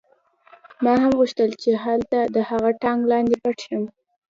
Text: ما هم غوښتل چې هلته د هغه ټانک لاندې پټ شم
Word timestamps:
ما 0.83 0.93
هم 1.03 1.11
غوښتل 1.19 1.49
چې 1.61 1.69
هلته 1.83 2.19
د 2.35 2.37
هغه 2.49 2.69
ټانک 2.81 3.01
لاندې 3.11 3.35
پټ 3.43 3.57
شم 3.65 3.83